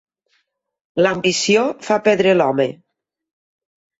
[1.05, 2.67] L'ambició fa perdre l'home.